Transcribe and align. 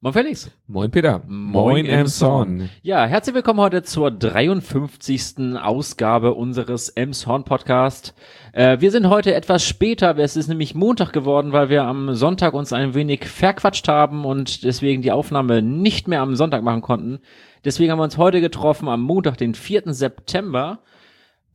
Moin 0.00 0.12
Felix. 0.12 0.48
Moin 0.68 0.92
Peter. 0.92 1.22
Moin 1.26 1.84
Emson. 1.84 2.70
Ja, 2.82 3.04
herzlich 3.06 3.34
willkommen 3.34 3.58
heute 3.58 3.82
zur 3.82 4.12
53. 4.12 5.56
Ausgabe 5.60 6.34
unseres 6.34 6.88
Emshorn 6.90 7.42
Podcast. 7.42 8.14
Äh, 8.52 8.78
wir 8.78 8.92
sind 8.92 9.08
heute 9.08 9.34
etwas 9.34 9.64
später, 9.64 10.16
es 10.16 10.36
ist 10.36 10.46
nämlich 10.46 10.76
Montag 10.76 11.12
geworden, 11.12 11.50
weil 11.50 11.68
wir 11.68 11.82
am 11.82 12.14
Sonntag 12.14 12.54
uns 12.54 12.72
ein 12.72 12.94
wenig 12.94 13.24
verquatscht 13.24 13.88
haben 13.88 14.24
und 14.24 14.62
deswegen 14.62 15.02
die 15.02 15.10
Aufnahme 15.10 15.62
nicht 15.62 16.06
mehr 16.06 16.20
am 16.20 16.36
Sonntag 16.36 16.62
machen 16.62 16.82
konnten. 16.82 17.18
Deswegen 17.64 17.90
haben 17.90 17.98
wir 17.98 18.04
uns 18.04 18.18
heute 18.18 18.40
getroffen 18.40 18.88
am 18.88 19.02
Montag, 19.02 19.36
den 19.36 19.56
4. 19.56 19.92
September, 19.92 20.78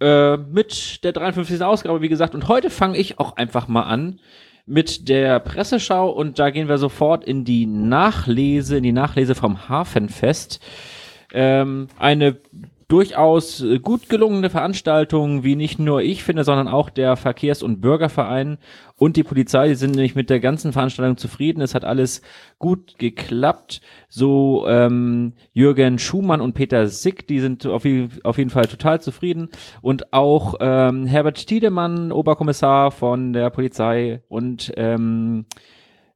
äh, 0.01 0.35
mit 0.35 1.05
der 1.05 1.13
53. 1.13 1.61
Ausgabe, 1.61 2.01
wie 2.01 2.09
gesagt. 2.09 2.35
Und 2.35 2.49
heute 2.49 2.69
fange 2.69 2.97
ich 2.97 3.19
auch 3.19 3.37
einfach 3.37 3.69
mal 3.69 3.83
an 3.83 4.19
mit 4.65 5.09
der 5.09 5.39
Presseschau 5.39 6.09
und 6.09 6.39
da 6.39 6.49
gehen 6.49 6.69
wir 6.69 6.77
sofort 6.77 7.23
in 7.23 7.43
die 7.43 7.65
Nachlese, 7.65 8.77
in 8.77 8.83
die 8.83 8.91
Nachlese 8.91 9.35
vom 9.35 9.67
Hafenfest. 9.67 10.59
Ähm, 11.33 11.87
eine 11.97 12.37
durchaus 12.93 13.65
gut 13.81 14.07
gelungene 14.07 14.51
Veranstaltung, 14.51 15.43
wie 15.43 15.55
nicht 15.55 15.79
nur 15.79 16.03
ich 16.03 16.23
finde, 16.23 16.43
sondern 16.43 16.67
auch 16.67 16.91
der 16.91 17.15
Verkehrs- 17.15 17.63
und 17.63 17.81
Bürgerverein 17.81 18.59
und 18.97 19.17
die 19.17 19.23
Polizei, 19.23 19.69
die 19.69 19.73
sind 19.73 19.95
nämlich 19.95 20.13
mit 20.13 20.29
der 20.29 20.39
ganzen 20.39 20.73
Veranstaltung 20.73 21.17
zufrieden. 21.17 21.61
Es 21.61 21.73
hat 21.73 21.85
alles 21.85 22.21
gut 22.59 22.99
geklappt. 22.99 23.81
So 24.09 24.67
ähm, 24.67 25.33
Jürgen 25.53 25.97
Schumann 25.97 26.39
und 26.39 26.53
Peter 26.53 26.87
Sick, 26.87 27.25
die 27.25 27.39
sind 27.39 27.65
auf, 27.65 27.83
auf 28.23 28.37
jeden 28.37 28.51
Fall 28.51 28.67
total 28.67 29.01
zufrieden. 29.01 29.49
Und 29.81 30.13
auch 30.13 30.53
ähm, 30.59 31.07
Herbert 31.07 31.47
Tiedemann, 31.47 32.11
Oberkommissar 32.11 32.91
von 32.91 33.33
der 33.33 33.49
Polizei 33.49 34.21
und 34.27 34.71
ähm, 34.77 35.47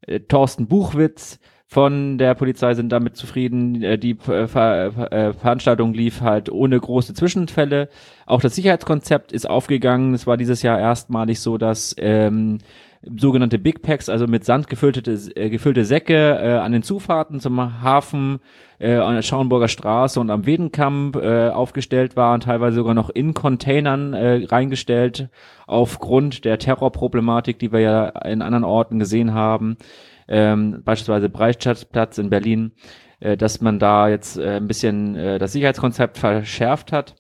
äh, 0.01 0.19
Thorsten 0.19 0.67
Buchwitz, 0.67 1.39
von 1.69 2.17
der 2.17 2.33
Polizei 2.33 2.73
sind 2.75 2.91
damit 2.93 3.17
zufrieden. 3.17 3.83
Äh, 3.83 3.97
die 3.97 4.11
äh, 4.11 4.47
Ver 4.47 5.11
äh, 5.11 5.33
Veranstaltung 5.33 5.93
lief 5.93 6.21
halt 6.21 6.49
ohne 6.49 6.79
große 6.79 7.13
Zwischenfälle. 7.13 7.89
Auch 8.25 8.41
das 8.41 8.55
Sicherheitskonzept 8.55 9.33
ist 9.33 9.49
aufgegangen. 9.49 10.13
Es 10.13 10.25
war 10.25 10.37
dieses 10.37 10.61
Jahr 10.61 10.79
erstmalig 10.79 11.41
so, 11.41 11.57
dass 11.57 11.93
ähm, 11.99 12.59
sogenannte 13.01 13.59
Big 13.59 13.81
Packs, 13.81 14.07
also 14.07 14.27
mit 14.27 14.45
Sand 14.45 14.69
gefüllte, 14.69 15.11
äh, 15.35 15.49
gefüllte 15.49 15.83
Säcke 15.83 16.39
äh, 16.41 16.53
an 16.53 16.71
den 16.71 16.83
Zufahrten 16.83 17.41
zum 17.41 17.81
Hafen 17.81 18.39
äh, 18.79 18.95
an 18.95 19.15
der 19.15 19.21
Schauenburger 19.21 19.67
Straße 19.67 20.21
und 20.21 20.29
am 20.29 20.45
Wedenkamp 20.45 21.17
äh, 21.17 21.49
aufgestellt 21.49 22.15
waren, 22.15 22.39
teilweise 22.39 22.77
sogar 22.77 22.93
noch 22.93 23.09
in 23.09 23.33
Containern 23.33 24.13
äh, 24.13 24.45
reingestellt, 24.45 25.29
aufgrund 25.65 26.45
der 26.45 26.59
Terrorproblematik, 26.59 27.59
die 27.59 27.73
wir 27.73 27.81
ja 27.81 28.07
in 28.07 28.41
anderen 28.41 28.63
Orten 28.63 28.99
gesehen 28.99 29.33
haben 29.33 29.77
ähm, 30.27 30.81
beispielsweise 30.83 31.29
Breitscheidplatz 31.29 32.17
in 32.17 32.29
Berlin, 32.29 32.73
äh, 33.19 33.37
dass 33.37 33.61
man 33.61 33.79
da 33.79 34.09
jetzt 34.09 34.37
äh, 34.37 34.57
ein 34.57 34.67
bisschen 34.67 35.15
äh, 35.15 35.39
das 35.39 35.53
Sicherheitskonzept 35.53 36.17
verschärft 36.17 36.91
hat. 36.91 37.15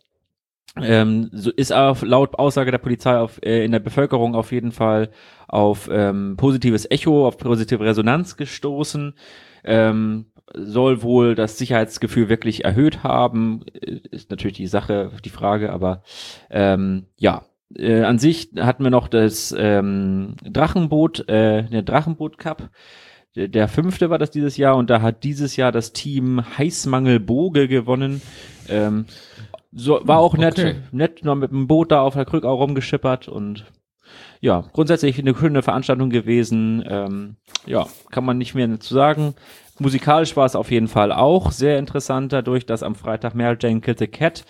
Ähm, 0.81 1.29
so 1.31 1.51
ist 1.51 1.73
auch 1.73 2.03
laut 2.03 2.37
Aussage 2.37 2.71
der 2.71 2.77
Polizei 2.77 3.17
auf, 3.17 3.39
äh, 3.43 3.65
in 3.65 3.71
der 3.71 3.79
Bevölkerung 3.79 4.35
auf 4.35 4.51
jeden 4.51 4.71
Fall 4.71 5.09
auf 5.47 5.89
ähm, 5.91 6.35
positives 6.37 6.89
Echo, 6.89 7.27
auf 7.27 7.37
positive 7.37 7.83
Resonanz 7.83 8.37
gestoßen. 8.37 9.15
Ähm, 9.63 10.27
soll 10.53 11.01
wohl 11.01 11.35
das 11.35 11.57
Sicherheitsgefühl 11.57 12.29
wirklich 12.29 12.63
erhöht 12.63 13.03
haben, 13.03 13.65
äh, 13.73 13.99
ist 14.11 14.29
natürlich 14.29 14.57
die 14.57 14.67
Sache, 14.67 15.11
die 15.25 15.29
Frage, 15.29 15.71
aber 15.71 16.03
ähm, 16.49 17.07
ja, 17.17 17.43
äh, 17.75 18.03
an 18.03 18.19
sich 18.19 18.49
hatten 18.57 18.83
wir 18.83 18.91
noch 18.91 19.07
das 19.07 19.53
ähm, 19.57 20.35
Drachenboot, 20.43 21.27
äh, 21.27 21.63
der 21.63 21.81
Drachenboot 21.81 22.37
Cup. 22.37 22.69
Der, 23.35 23.47
der 23.47 23.67
fünfte 23.67 24.09
war 24.09 24.17
das 24.17 24.31
dieses 24.31 24.57
Jahr 24.57 24.75
und 24.75 24.89
da 24.89 25.01
hat 25.01 25.23
dieses 25.23 25.55
Jahr 25.55 25.71
das 25.71 25.93
Team 25.93 26.43
Heißmangel 26.57 27.19
Boge 27.19 27.67
gewonnen. 27.67 28.21
Ähm, 28.69 29.05
so, 29.71 29.99
war 30.03 30.19
auch 30.19 30.35
nett, 30.35 30.57
okay. 30.57 30.75
nett 30.91 31.23
noch 31.23 31.35
mit 31.35 31.51
dem 31.51 31.67
Boot 31.67 31.91
da 31.91 32.01
auf 32.01 32.15
der 32.15 32.25
Krückau 32.25 32.55
rumgeschippert 32.55 33.27
und 33.27 33.65
ja, 34.39 34.63
grundsätzlich 34.73 35.19
eine 35.19 35.35
schöne 35.35 35.61
Veranstaltung 35.61 36.09
gewesen. 36.09 36.83
Ähm, 36.87 37.35
ja, 37.65 37.85
kann 38.11 38.25
man 38.25 38.37
nicht 38.37 38.55
mehr 38.55 38.79
zu 38.79 38.93
sagen. 38.93 39.35
Musikalisch 39.79 40.35
war 40.35 40.45
es 40.45 40.55
auf 40.55 40.71
jeden 40.71 40.87
Fall 40.87 41.11
auch 41.11 41.51
sehr 41.51 41.77
interessant, 41.77 42.33
dadurch, 42.33 42.65
dass 42.65 42.81
am 42.81 42.95
Freitag 42.95 43.35
Mary 43.35 43.57
Jane 43.59 43.81
Kill 43.81 43.97
the 43.97 44.07
Cat 44.07 44.45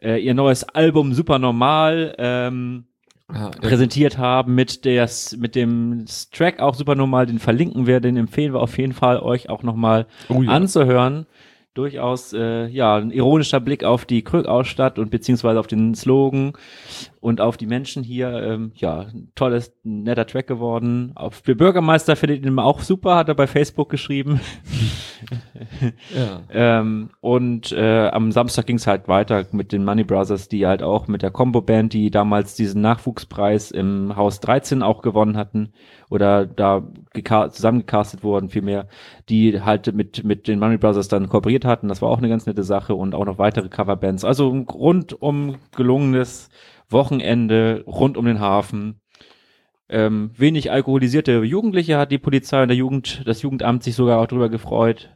äh, 0.00 0.18
ihr 0.18 0.34
neues 0.34 0.64
Album 0.64 1.14
Super 1.14 1.38
Normal 1.38 2.14
ähm, 2.18 2.84
ja, 3.32 3.50
präsentiert 3.50 4.18
haben 4.18 4.54
mit 4.54 4.84
des, 4.84 5.36
mit 5.36 5.54
dem 5.54 6.04
Track 6.32 6.60
auch 6.60 6.74
Super 6.74 6.94
Normal, 6.94 7.26
den 7.26 7.38
verlinken 7.38 7.86
wir, 7.86 8.00
den 8.00 8.16
empfehlen 8.16 8.52
wir 8.52 8.60
auf 8.60 8.78
jeden 8.78 8.92
Fall 8.92 9.18
euch 9.18 9.48
auch 9.48 9.62
nochmal 9.62 10.06
oh, 10.28 10.42
ja. 10.42 10.50
anzuhören. 10.50 11.26
Durchaus 11.74 12.32
äh, 12.32 12.68
ja 12.68 12.96
ein 12.96 13.10
ironischer 13.10 13.60
Blick 13.60 13.84
auf 13.84 14.06
die 14.06 14.22
Krückausstadt 14.22 14.98
und 14.98 15.10
beziehungsweise 15.10 15.60
auf 15.60 15.66
den 15.66 15.94
Slogan 15.94 16.54
und 17.20 17.42
auf 17.42 17.58
die 17.58 17.66
Menschen 17.66 18.02
hier. 18.02 18.30
Ähm, 18.30 18.72
ja, 18.76 19.08
tolles, 19.34 19.74
netter 19.82 20.26
Track 20.26 20.46
geworden. 20.46 21.12
Auf 21.16 21.42
der 21.42 21.54
Bürgermeister 21.54 22.16
findet 22.16 22.46
ihn 22.46 22.58
auch 22.58 22.80
super, 22.80 23.16
hat 23.16 23.28
er 23.28 23.34
bei 23.34 23.46
Facebook 23.46 23.90
geschrieben. 23.90 24.40
ja. 26.14 26.40
ähm, 26.50 27.10
und 27.20 27.72
äh, 27.72 28.08
am 28.08 28.32
Samstag 28.32 28.66
ging 28.66 28.76
es 28.76 28.86
halt 28.86 29.08
weiter 29.08 29.44
mit 29.52 29.72
den 29.72 29.84
Money 29.84 30.04
Brothers, 30.04 30.48
die 30.48 30.66
halt 30.66 30.82
auch 30.82 31.08
mit 31.08 31.22
der 31.22 31.30
Combo 31.30 31.60
Band, 31.60 31.92
die 31.92 32.10
damals 32.10 32.54
diesen 32.54 32.80
Nachwuchspreis 32.80 33.70
im 33.70 34.16
Haus 34.16 34.40
13 34.40 34.82
auch 34.82 35.02
gewonnen 35.02 35.36
hatten 35.36 35.72
oder 36.10 36.46
da 36.46 36.82
zusammengecastet 37.50 38.22
wurden, 38.22 38.48
vielmehr, 38.48 38.86
die 39.28 39.62
halt 39.62 39.92
mit, 39.94 40.24
mit 40.24 40.48
den 40.48 40.58
Money 40.58 40.78
Brothers 40.78 41.08
dann 41.08 41.28
kooperiert 41.28 41.64
hatten. 41.64 41.88
Das 41.88 42.02
war 42.02 42.10
auch 42.10 42.18
eine 42.18 42.28
ganz 42.28 42.46
nette 42.46 42.62
Sache 42.62 42.94
und 42.94 43.14
auch 43.14 43.24
noch 43.24 43.38
weitere 43.38 43.68
Coverbands. 43.68 44.24
Also 44.24 44.48
rundum 44.48 45.56
gelungenes 45.74 46.48
Wochenende 46.88 47.84
rund 47.86 48.16
um 48.16 48.26
den 48.26 48.40
Hafen. 48.40 49.00
Ähm, 49.88 50.32
wenig 50.36 50.72
alkoholisierte 50.72 51.42
Jugendliche 51.44 51.96
hat 51.96 52.10
die 52.10 52.18
Polizei 52.18 52.62
und 52.62 52.68
der 52.68 52.76
Jugend, 52.76 53.22
das 53.24 53.42
Jugendamt 53.42 53.84
sich 53.84 53.94
sogar 53.94 54.20
auch 54.20 54.26
drüber 54.26 54.48
gefreut. 54.48 55.15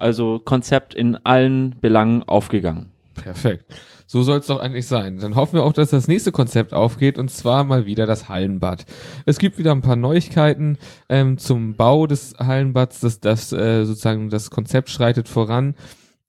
Also 0.00 0.38
Konzept 0.38 0.94
in 0.94 1.16
allen 1.24 1.76
Belangen 1.80 2.22
aufgegangen. 2.22 2.90
Perfekt. 3.14 3.64
So 4.06 4.22
soll 4.24 4.38
es 4.38 4.46
doch 4.46 4.58
eigentlich 4.58 4.88
sein. 4.88 5.18
Dann 5.18 5.36
hoffen 5.36 5.54
wir 5.54 5.62
auch, 5.62 5.72
dass 5.72 5.90
das 5.90 6.08
nächste 6.08 6.32
Konzept 6.32 6.74
aufgeht 6.74 7.16
und 7.16 7.30
zwar 7.30 7.62
mal 7.62 7.86
wieder 7.86 8.06
das 8.06 8.28
Hallenbad. 8.28 8.84
Es 9.24 9.38
gibt 9.38 9.56
wieder 9.56 9.70
ein 9.70 9.82
paar 9.82 9.94
Neuigkeiten 9.94 10.78
ähm, 11.08 11.38
zum 11.38 11.74
Bau 11.74 12.08
des 12.08 12.34
Hallenbads. 12.38 12.98
Das, 13.00 13.20
das 13.20 13.52
äh, 13.52 13.84
sozusagen 13.84 14.28
das 14.28 14.50
Konzept 14.50 14.90
schreitet 14.90 15.28
voran. 15.28 15.76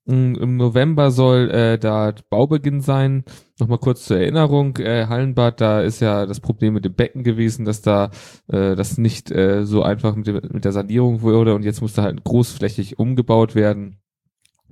Im 0.04 0.56
November 0.56 1.12
soll 1.12 1.48
äh, 1.50 1.78
da 1.78 2.12
Baubeginn 2.28 2.80
sein. 2.80 3.24
Nochmal 3.60 3.78
kurz 3.78 4.04
zur 4.04 4.18
Erinnerung, 4.18 4.76
äh, 4.78 5.06
Hallenbad, 5.06 5.60
da 5.60 5.80
ist 5.80 6.00
ja 6.00 6.26
das 6.26 6.40
Problem 6.40 6.74
mit 6.74 6.84
dem 6.84 6.94
Becken 6.94 7.22
gewesen, 7.22 7.64
dass 7.64 7.82
da 7.82 8.10
äh, 8.48 8.74
das 8.74 8.98
nicht 8.98 9.30
äh, 9.30 9.64
so 9.64 9.84
einfach 9.84 10.16
mit, 10.16 10.26
dem, 10.26 10.40
mit 10.50 10.64
der 10.64 10.72
Sanierung 10.72 11.22
wurde 11.22 11.54
und 11.54 11.64
jetzt 11.64 11.82
muss 11.82 11.92
da 11.92 12.02
halt 12.02 12.24
großflächig 12.24 12.98
umgebaut 12.98 13.54
werden. 13.54 13.98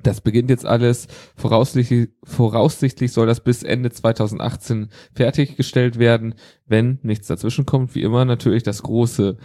Das 0.02 0.20
beginnt 0.20 0.50
jetzt 0.50 0.66
alles. 0.66 1.06
Voraussichtlich, 1.36 2.08
voraussichtlich 2.24 3.12
soll 3.12 3.26
das 3.28 3.44
bis 3.44 3.62
Ende 3.62 3.90
2018 3.90 4.88
fertiggestellt 5.14 5.98
werden, 5.98 6.34
wenn 6.66 6.98
nichts 7.02 7.28
dazwischen 7.28 7.66
kommt. 7.66 7.94
Wie 7.94 8.02
immer 8.02 8.24
natürlich 8.24 8.62
das 8.62 8.82
große 8.82 9.36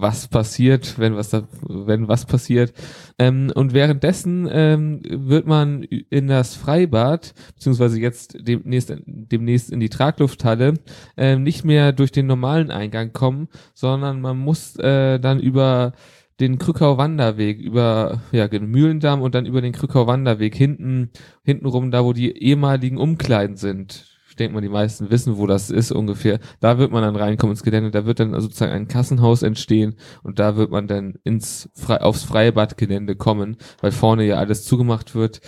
was 0.00 0.28
passiert, 0.28 0.98
wenn 0.98 1.16
was 1.16 1.30
da, 1.30 1.42
wenn 1.62 2.08
was 2.08 2.26
passiert. 2.26 2.72
Ähm, 3.18 3.52
und 3.54 3.74
währenddessen 3.74 4.48
ähm, 4.50 5.00
wird 5.08 5.46
man 5.46 5.82
in 5.82 6.28
das 6.28 6.54
Freibad, 6.54 7.34
beziehungsweise 7.54 8.00
jetzt 8.00 8.36
demnächst, 8.40 8.94
demnächst 9.06 9.70
in 9.70 9.80
die 9.80 9.88
Traglufthalle, 9.88 10.74
äh, 11.16 11.36
nicht 11.36 11.64
mehr 11.64 11.92
durch 11.92 12.12
den 12.12 12.26
normalen 12.26 12.70
Eingang 12.70 13.12
kommen, 13.12 13.48
sondern 13.74 14.20
man 14.20 14.38
muss 14.38 14.76
äh, 14.76 15.18
dann 15.18 15.40
über 15.40 15.92
den 16.40 16.58
Krückau 16.58 16.98
Wanderweg 16.98 17.58
über 17.58 18.22
ja 18.30 18.48
Mühlendamm 18.48 19.22
und 19.22 19.34
dann 19.34 19.46
über 19.46 19.60
den 19.60 19.72
Krückau 19.72 20.06
Wanderweg 20.06 20.54
hinten 20.54 21.10
hintenrum 21.44 21.90
da 21.90 22.04
wo 22.04 22.12
die 22.12 22.30
ehemaligen 22.30 22.96
Umkleiden 22.96 23.56
sind 23.56 24.17
denke 24.38 24.54
mal, 24.54 24.60
die 24.60 24.68
meisten 24.68 25.10
wissen, 25.10 25.36
wo 25.36 25.46
das 25.46 25.70
ist 25.70 25.92
ungefähr. 25.92 26.38
Da 26.60 26.78
wird 26.78 26.92
man 26.92 27.02
dann 27.02 27.16
reinkommen 27.16 27.52
ins 27.52 27.62
Gelände, 27.62 27.90
da 27.90 28.06
wird 28.06 28.20
dann 28.20 28.38
sozusagen 28.40 28.72
ein 28.72 28.88
Kassenhaus 28.88 29.42
entstehen 29.42 29.96
und 30.22 30.38
da 30.38 30.56
wird 30.56 30.70
man 30.70 30.86
dann 30.86 31.14
ins 31.24 31.68
aufs 31.86 32.24
Freibadgelände 32.24 33.16
kommen, 33.16 33.56
weil 33.80 33.92
vorne 33.92 34.24
ja 34.24 34.36
alles 34.36 34.64
zugemacht 34.64 35.14
wird. 35.14 35.40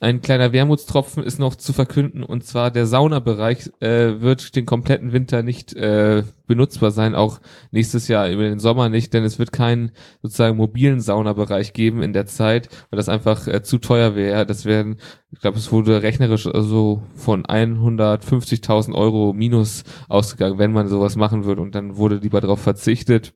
Ein 0.00 0.22
kleiner 0.22 0.52
Wermutstropfen 0.52 1.22
ist 1.22 1.38
noch 1.38 1.54
zu 1.54 1.72
verkünden 1.72 2.24
und 2.24 2.44
zwar 2.44 2.72
der 2.72 2.84
Saunabereich 2.84 3.70
äh, 3.78 4.20
wird 4.20 4.56
den 4.56 4.66
kompletten 4.66 5.12
Winter 5.12 5.44
nicht 5.44 5.72
äh, 5.74 6.24
benutzbar 6.48 6.90
sein, 6.90 7.14
auch 7.14 7.40
nächstes 7.70 8.08
Jahr 8.08 8.28
über 8.28 8.42
den 8.42 8.58
Sommer 8.58 8.88
nicht, 8.88 9.14
denn 9.14 9.22
es 9.22 9.38
wird 9.38 9.52
keinen 9.52 9.92
sozusagen 10.20 10.56
mobilen 10.56 11.00
Saunabereich 11.00 11.74
geben 11.74 12.02
in 12.02 12.12
der 12.12 12.26
Zeit, 12.26 12.68
weil 12.90 12.96
das 12.96 13.08
einfach 13.08 13.46
äh, 13.46 13.62
zu 13.62 13.78
teuer 13.78 14.16
wäre. 14.16 14.44
Das 14.46 14.64
werden, 14.64 14.96
ich 15.30 15.40
glaube, 15.40 15.58
es 15.58 15.70
wurde 15.70 16.02
rechnerisch 16.02 16.48
also 16.48 17.04
von 17.14 17.44
150.000 17.44 18.94
Euro 18.94 19.32
minus 19.32 19.84
ausgegangen, 20.08 20.58
wenn 20.58 20.72
man 20.72 20.88
sowas 20.88 21.14
machen 21.14 21.44
würde 21.44 21.62
und 21.62 21.76
dann 21.76 21.96
wurde 21.96 22.16
lieber 22.16 22.40
darauf 22.40 22.60
verzichtet. 22.60 23.32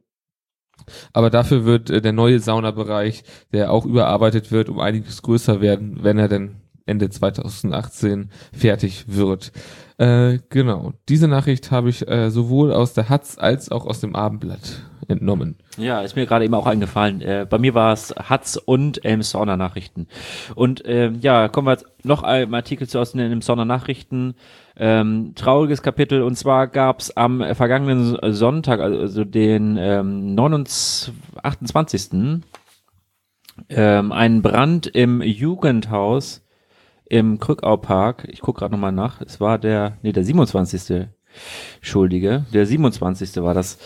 Aber 1.12 1.30
dafür 1.30 1.64
wird 1.64 1.90
äh, 1.90 2.00
der 2.00 2.12
neue 2.12 2.40
Saunabereich, 2.40 3.24
der 3.52 3.72
auch 3.72 3.84
überarbeitet 3.84 4.50
wird, 4.52 4.68
um 4.68 4.80
einiges 4.80 5.22
größer 5.22 5.60
werden, 5.60 5.98
wenn 6.02 6.18
er 6.18 6.28
denn 6.28 6.56
Ende 6.86 7.10
2018 7.10 8.30
fertig 8.52 9.04
wird. 9.08 9.52
Äh, 9.98 10.38
genau, 10.48 10.92
diese 11.08 11.28
Nachricht 11.28 11.70
habe 11.70 11.90
ich 11.90 12.08
äh, 12.08 12.30
sowohl 12.30 12.72
aus 12.72 12.94
der 12.94 13.08
Hatz 13.08 13.36
als 13.38 13.70
auch 13.70 13.84
aus 13.84 14.00
dem 14.00 14.14
Abendblatt 14.14 14.87
entnommen. 15.08 15.56
Ja, 15.76 16.02
ist 16.02 16.16
mir 16.16 16.26
gerade 16.26 16.44
eben 16.44 16.54
auch 16.54 16.66
eingefallen. 16.66 17.20
Äh, 17.20 17.46
bei 17.48 17.58
mir 17.58 17.74
war 17.74 17.92
es 17.92 18.14
Hatz 18.16 18.56
und 18.56 19.04
Elmshorner 19.04 19.56
Nachrichten. 19.56 20.06
Und 20.54 20.84
äh, 20.84 21.10
ja, 21.20 21.48
kommen 21.48 21.66
wir 21.66 21.72
jetzt 21.72 21.86
noch 22.04 22.22
einem 22.22 22.54
Artikel 22.54 22.88
zu 22.88 22.98
aus 22.98 23.12
den 23.12 23.20
Elmshorner 23.20 23.64
Nachrichten. 23.64 24.34
Ähm, 24.76 25.32
trauriges 25.34 25.82
Kapitel. 25.82 26.22
Und 26.22 26.36
zwar 26.36 26.68
gab 26.68 27.00
es 27.00 27.16
am 27.16 27.42
vergangenen 27.54 28.18
Sonntag, 28.32 28.80
also 28.80 29.24
den 29.24 29.76
ähm, 29.78 30.34
29, 30.34 31.14
28. 31.42 32.42
Ähm, 33.70 34.12
einen 34.12 34.42
Brand 34.42 34.86
im 34.86 35.20
Jugendhaus 35.22 36.44
im 37.06 37.40
Krückau-Park. 37.40 38.28
Ich 38.30 38.40
gucke 38.40 38.60
gerade 38.60 38.72
nochmal 38.72 38.92
nach. 38.92 39.20
Es 39.20 39.40
war 39.40 39.58
der, 39.58 39.96
nee, 40.02 40.12
der 40.12 40.24
27. 40.24 41.08
Schuldige. 41.80 42.46
Der 42.52 42.66
27. 42.66 43.36
war 43.42 43.54
das. 43.54 43.78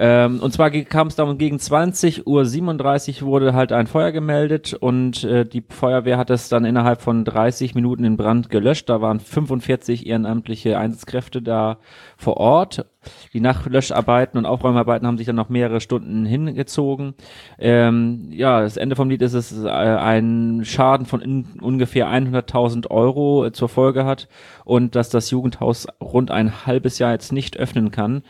Ähm, 0.00 0.38
und 0.38 0.52
zwar 0.52 0.70
kam 0.70 1.08
es 1.08 1.16
darum, 1.16 1.38
gegen 1.38 1.56
20.37 1.56 3.22
Uhr 3.22 3.26
wurde 3.26 3.52
halt 3.52 3.72
ein 3.72 3.88
Feuer 3.88 4.12
gemeldet 4.12 4.72
und 4.72 5.24
äh, 5.24 5.44
die 5.44 5.64
Feuerwehr 5.68 6.16
hat 6.16 6.30
es 6.30 6.48
dann 6.48 6.64
innerhalb 6.64 7.02
von 7.02 7.24
30 7.24 7.74
Minuten 7.74 8.04
in 8.04 8.16
Brand 8.16 8.48
gelöscht. 8.48 8.88
Da 8.88 9.00
waren 9.00 9.18
45 9.18 10.06
ehrenamtliche 10.06 10.78
Einsatzkräfte 10.78 11.42
da 11.42 11.78
vor 12.16 12.36
Ort. 12.36 12.86
Die 13.32 13.40
Nachlöscharbeiten 13.40 14.38
und 14.38 14.46
Aufräumarbeiten 14.46 15.06
haben 15.06 15.18
sich 15.18 15.26
dann 15.26 15.36
noch 15.36 15.48
mehrere 15.48 15.80
Stunden 15.80 16.24
hingezogen. 16.24 17.14
Ähm, 17.58 18.28
ja, 18.30 18.60
das 18.60 18.76
Ende 18.76 18.94
vom 18.94 19.10
Lied 19.10 19.22
ist, 19.22 19.34
dass 19.34 19.50
es 19.50 19.64
äh, 19.64 19.68
einen 19.68 20.64
Schaden 20.64 21.06
von 21.06 21.20
in, 21.20 21.46
ungefähr 21.60 22.06
100.000 22.06 22.88
Euro 22.88 23.46
äh, 23.46 23.52
zur 23.52 23.68
Folge 23.68 24.04
hat 24.04 24.28
und 24.64 24.94
dass 24.94 25.08
das 25.10 25.30
Jugendhaus 25.30 25.88
rund 26.00 26.30
ein 26.30 26.66
halbes 26.66 27.00
Jahr 27.00 27.12
jetzt 27.12 27.32
nicht 27.32 27.56
öffnen 27.56 27.90
kann 27.90 28.22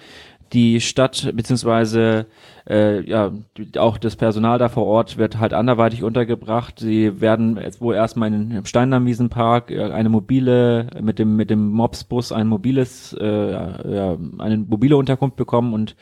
die 0.52 0.80
Stadt 0.80 1.30
beziehungsweise 1.34 2.26
äh, 2.68 3.00
ja 3.02 3.32
auch 3.76 3.98
das 3.98 4.16
Personal 4.16 4.58
da 4.58 4.68
vor 4.68 4.86
Ort 4.86 5.16
wird 5.16 5.38
halt 5.38 5.52
anderweitig 5.52 6.02
untergebracht. 6.02 6.78
Sie 6.78 7.20
werden 7.20 7.58
jetzt 7.62 7.80
wohl 7.80 7.94
erstmal 7.94 8.32
in 8.32 8.50
den 8.50 8.64
Steinernwiesenpark 8.64 9.70
äh, 9.70 9.90
eine 9.90 10.08
mobile 10.08 10.88
mit 11.00 11.18
dem 11.18 11.36
mit 11.36 11.50
dem 11.50 11.70
Mobsbus 11.70 12.32
ein 12.32 12.46
mobiles 12.46 13.16
äh, 13.18 13.52
ja, 13.52 14.16
eine 14.38 14.58
mobile 14.58 14.96
Unterkunft 14.96 15.36
bekommen 15.36 15.74
und 15.74 15.96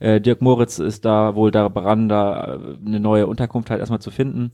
äh, 0.00 0.20
Dirk 0.20 0.42
Moritz 0.42 0.78
ist 0.78 1.04
da 1.04 1.34
wohl 1.34 1.50
daran, 1.50 2.08
da 2.08 2.54
äh, 2.54 2.86
eine 2.86 3.00
neue 3.00 3.26
Unterkunft 3.26 3.70
halt 3.70 3.80
erstmal 3.80 4.00
zu 4.00 4.10
finden. 4.10 4.52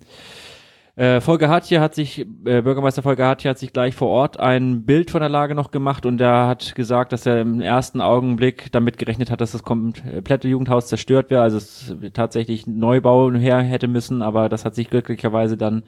Äh, 0.96 1.20
Volker 1.20 1.49
Hartje 1.49 1.81
hat 1.81 1.96
sich, 1.96 2.20
äh, 2.20 2.62
Bürgermeister 2.62 3.02
Volker 3.02 3.26
Hartje 3.26 3.50
hat 3.50 3.58
sich 3.58 3.73
gleich 3.73 3.96
vor 3.96 4.08
Ort 4.08 4.38
ein 4.38 4.85
Bild 4.85 5.11
von 5.11 5.20
der 5.20 5.29
Lage 5.29 5.56
noch 5.56 5.73
gemacht 5.73 6.06
und 6.06 6.20
er 6.20 6.46
hat 6.46 6.76
gesagt, 6.76 7.12
dass 7.12 7.26
er 7.26 7.41
im 7.41 7.61
ersten 7.61 8.00
Augenblick 8.00 8.70
damit 8.70 8.96
gerechnet 8.96 9.29
hat, 9.29 9.41
dass 9.41 9.50
das 9.50 9.64
komplette 9.64 10.46
Jugendhaus 10.46 10.87
zerstört 10.87 11.31
wäre, 11.31 11.43
also 11.43 11.56
es 11.56 11.96
tatsächlich 12.12 12.69
Neubau 12.69 13.32
her 13.32 13.58
hätte 13.58 13.88
müssen, 13.88 14.23
aber 14.23 14.49
das 14.49 14.64
hat 14.64 14.76
sich 14.76 14.88
glücklicherweise 14.88 15.56
dann 15.56 15.82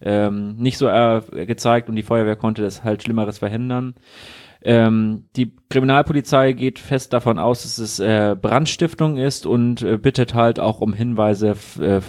ähm, 0.00 0.54
nicht 0.58 0.78
so 0.78 0.86
äh, 0.86 1.22
gezeigt 1.44 1.88
und 1.88 1.96
die 1.96 2.04
Feuerwehr 2.04 2.36
konnte 2.36 2.62
das 2.62 2.84
halt 2.84 3.02
Schlimmeres 3.02 3.38
verhindern. 3.38 3.94
Ähm, 4.64 5.24
die 5.36 5.52
Kriminalpolizei 5.70 6.52
geht 6.52 6.78
fest 6.78 7.12
davon 7.12 7.38
aus, 7.38 7.62
dass 7.62 7.78
es 7.78 7.98
äh, 7.98 8.36
Brandstiftung 8.40 9.16
ist 9.16 9.44
und 9.44 9.82
äh, 9.82 9.98
bittet 9.98 10.34
halt 10.34 10.60
auch 10.60 10.80
um 10.80 10.92
Hinweise 10.92 11.54
äh, 11.80 12.00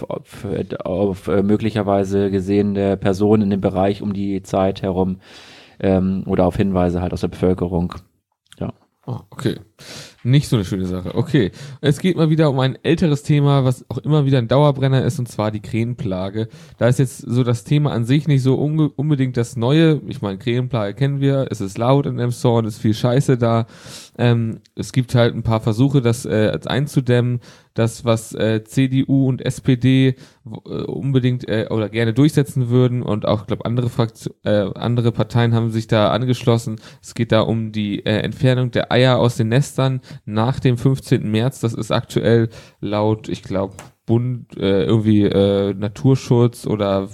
auf 0.84 1.28
äh, 1.28 1.42
möglicherweise 1.42 2.30
gesehene 2.30 2.96
Personen 2.96 3.42
in 3.42 3.50
dem 3.50 3.60
Bereich 3.60 4.02
um 4.02 4.12
die 4.12 4.42
Zeit 4.42 4.82
herum 4.82 5.18
ähm, 5.80 6.22
oder 6.26 6.46
auf 6.46 6.56
Hinweise 6.56 7.02
halt 7.02 7.12
aus 7.12 7.22
der 7.22 7.28
Bevölkerung. 7.28 7.94
Oh, 9.06 9.20
okay. 9.30 9.56
Nicht 10.22 10.48
so 10.48 10.56
eine 10.56 10.64
schöne 10.64 10.86
Sache. 10.86 11.14
Okay. 11.14 11.50
Es 11.82 11.98
geht 11.98 12.16
mal 12.16 12.30
wieder 12.30 12.48
um 12.48 12.58
ein 12.60 12.78
älteres 12.82 13.22
Thema, 13.22 13.62
was 13.62 13.84
auch 13.90 13.98
immer 13.98 14.24
wieder 14.24 14.38
ein 14.38 14.48
Dauerbrenner 14.48 15.04
ist, 15.04 15.18
und 15.18 15.28
zwar 15.28 15.50
die 15.50 15.60
Krähenplage. 15.60 16.48
Da 16.78 16.88
ist 16.88 16.98
jetzt 16.98 17.18
so 17.18 17.44
das 17.44 17.64
Thema 17.64 17.92
an 17.92 18.06
sich 18.06 18.26
nicht 18.26 18.42
so 18.42 18.54
unbedingt 18.54 19.36
das 19.36 19.56
Neue. 19.56 20.00
Ich 20.06 20.22
meine, 20.22 20.38
Krähenplage 20.38 20.94
kennen 20.94 21.20
wir. 21.20 21.48
Es 21.50 21.60
ist 21.60 21.76
laut 21.76 22.06
in 22.06 22.18
Emshorn, 22.18 22.64
es 22.64 22.76
ist 22.76 22.80
viel 22.80 22.94
Scheiße 22.94 23.36
da. 23.36 23.66
Ähm, 24.16 24.60
es 24.74 24.92
gibt 24.92 25.14
halt 25.14 25.34
ein 25.34 25.42
paar 25.42 25.60
Versuche, 25.60 26.00
das 26.00 26.24
äh, 26.24 26.58
einzudämmen. 26.64 27.40
Das, 27.74 28.04
was 28.04 28.34
äh, 28.34 28.62
CDU 28.64 29.28
und 29.28 29.44
SPD 29.44 30.14
äh, 30.46 30.82
unbedingt 30.84 31.48
äh, 31.48 31.66
oder 31.70 31.88
gerne 31.88 32.14
durchsetzen 32.14 32.68
würden 32.68 33.02
und 33.02 33.26
auch, 33.26 33.46
glaube 33.46 33.64
andere 33.66 33.88
Fraktion, 33.88 34.34
äh, 34.44 34.70
andere 34.74 35.10
Parteien 35.12 35.54
haben 35.54 35.70
sich 35.70 35.88
da 35.88 36.10
angeschlossen. 36.10 36.80
Es 37.02 37.14
geht 37.14 37.32
da 37.32 37.40
um 37.40 37.72
die 37.72 38.06
äh, 38.06 38.20
Entfernung 38.20 38.70
der 38.70 38.92
Eier 38.92 39.18
aus 39.18 39.36
den 39.36 39.48
Nestern 39.48 40.00
nach 40.24 40.60
dem 40.60 40.78
15. 40.78 41.28
März. 41.30 41.60
Das 41.60 41.74
ist 41.74 41.90
aktuell 41.90 42.48
laut, 42.80 43.28
ich 43.28 43.42
glaube, 43.42 43.74
Bund, 44.06 44.56
äh, 44.56 44.84
irgendwie 44.84 45.22
äh, 45.22 45.74
Naturschutz 45.74 46.66
oder 46.66 47.08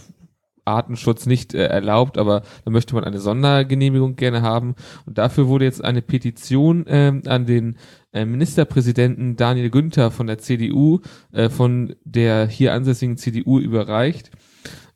Artenschutz 0.65 1.27
nicht 1.27 1.55
äh, 1.55 1.67
erlaubt, 1.67 2.19
aber 2.19 2.43
da 2.65 2.71
möchte 2.71 2.95
man 2.95 3.05
eine 3.05 3.19
Sondergenehmigung 3.19 4.17
gerne 4.17 4.43
haben. 4.43 4.75
Und 5.07 5.19
dafür 5.19 5.49
wurde 5.49 5.65
jetzt 5.65 5.85
eine 5.85 6.03
Petition 6.03 6.85
ähm, 6.89 7.23
an 7.27 7.47
den 7.47 7.77
Ministerpräsidenten 8.13 9.37
Daniel 9.37 9.71
Günther 9.71 10.11
von 10.11 10.27
der 10.27 10.39
CDU, 10.39 11.01
äh, 11.33 11.49
von 11.49 11.95
der 12.05 12.47
hier 12.47 12.73
ansässigen 12.75 13.17
CDU 13.17 13.59
überreicht. 13.59 14.31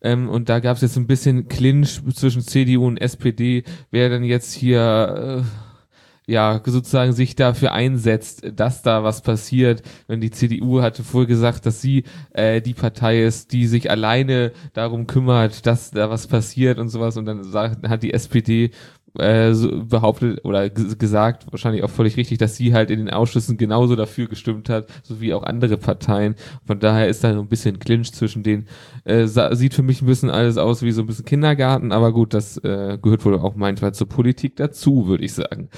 Ähm, 0.03 0.29
und 0.29 0.49
da 0.49 0.61
gab 0.61 0.77
es 0.77 0.83
jetzt 0.83 0.97
ein 0.97 1.07
bisschen 1.07 1.49
Clinch 1.49 2.01
zwischen 2.15 2.43
CDU 2.43 2.87
und 2.87 3.01
SPD, 3.01 3.65
wer 3.91 4.11
denn 4.11 4.25
jetzt 4.25 4.53
hier 4.53 5.43
äh, 5.43 6.33
ja 6.33 6.61
sozusagen 6.65 7.13
sich 7.13 7.37
dafür 7.37 7.73
einsetzt, 7.73 8.43
dass 8.55 8.83
da 8.83 9.03
was 9.03 9.23
passiert. 9.23 9.83
Wenn 10.07 10.21
die 10.21 10.31
CDU 10.31 10.83
hatte 10.83 11.03
vorher 11.05 11.27
gesagt, 11.27 11.67
dass 11.67 11.81
sie 11.81 12.05
äh, 12.33 12.61
die 12.61 12.75
Partei 12.75 13.23
ist, 13.25 13.53
die 13.53 13.67
sich 13.67 13.91
alleine 13.91 14.53
darum 14.73 15.07
kümmert, 15.07 15.67
dass 15.67 15.91
da 15.91 16.11
was 16.11 16.27
passiert 16.27 16.79
und 16.79 16.89
sowas, 16.89 17.17
und 17.17 17.27
dann 17.27 17.45
sagt, 17.45 17.87
hat 17.89 18.03
die 18.03 18.13
SPD 18.13 18.71
äh, 19.19 19.53
so 19.55 19.85
behauptet 19.85 20.45
oder 20.45 20.69
gesagt, 20.71 21.47
wahrscheinlich 21.51 21.85
auch 21.85 21.91
völlig 21.91 22.17
richtig, 22.17 22.39
dass 22.39 22.57
sie 22.57 22.75
halt 22.75 22.91
in 22.91 22.99
den 22.99 23.11
Ausschüssen 23.11 23.57
genauso 23.57 23.97
dafür 23.97 24.27
gestimmt 24.27 24.69
hat, 24.69 24.89
so 25.03 25.21
wie 25.21 25.35
auch 25.35 25.45
andere 25.45 25.77
Parteien. 25.77 26.35
Von 26.67 26.81
daher 26.81 27.09
ist 27.09 27.23
da 27.23 27.33
so 27.33 27.41
ein 27.41 27.49
bisschen 27.49 27.79
Clinch 27.79 28.13
zwischen 28.13 28.43
denen. 28.43 28.67
Äh, 29.05 29.27
sieht 29.27 29.75
für 29.75 29.83
mich 29.83 30.03
ein 30.03 30.07
bisschen 30.07 30.31
alles 30.31 30.59
aus 30.59 30.83
wie 30.83 30.93
so 30.93 31.03
ein 31.03 31.07
bisschen 31.07 31.25
Kindergarten, 31.25 31.93
aber 31.93 32.13
gut, 32.13 32.35
das 32.35 32.57
äh, 32.59 32.99
gehört 33.01 33.25
wohl 33.25 33.39
auch 33.39 33.55
manchmal 33.55 33.95
zur 33.95 34.09
Politik 34.09 34.57
dazu, 34.57 35.07
würde 35.07 35.25
ich 35.25 35.33
sagen. 35.33 35.69